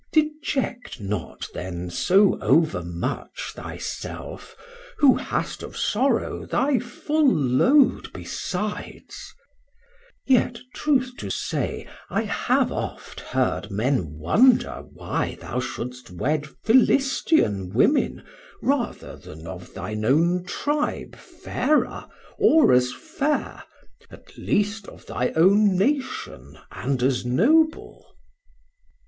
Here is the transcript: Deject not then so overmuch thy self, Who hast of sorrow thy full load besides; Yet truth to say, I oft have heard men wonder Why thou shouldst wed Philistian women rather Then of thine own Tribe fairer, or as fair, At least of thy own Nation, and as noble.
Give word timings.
Deject 0.11 0.99
not 0.99 1.47
then 1.53 1.91
so 1.91 2.39
overmuch 2.41 3.53
thy 3.55 3.77
self, 3.77 4.55
Who 4.97 5.13
hast 5.15 5.61
of 5.61 5.77
sorrow 5.77 6.43
thy 6.47 6.79
full 6.79 7.31
load 7.31 8.11
besides; 8.11 9.35
Yet 10.25 10.57
truth 10.73 11.11
to 11.19 11.29
say, 11.29 11.87
I 12.09 12.23
oft 12.49 13.19
have 13.19 13.27
heard 13.63 13.69
men 13.71 14.17
wonder 14.17 14.85
Why 14.91 15.37
thou 15.39 15.59
shouldst 15.59 16.09
wed 16.09 16.45
Philistian 16.65 17.71
women 17.71 18.23
rather 18.63 19.15
Then 19.17 19.45
of 19.45 19.71
thine 19.75 20.03
own 20.03 20.45
Tribe 20.45 21.15
fairer, 21.15 22.07
or 22.39 22.73
as 22.73 22.91
fair, 22.91 23.61
At 24.09 24.35
least 24.35 24.87
of 24.87 25.05
thy 25.05 25.29
own 25.35 25.75
Nation, 25.77 26.57
and 26.71 27.03
as 27.03 27.23
noble. 27.23 28.15